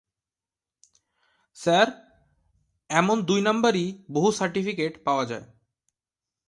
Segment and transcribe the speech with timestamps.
[1.57, 1.87] Sir,
[2.89, 3.85] এমন দুই নাম্বারি
[4.11, 5.45] বহু সাটিফিকেট পাওয়া যায়।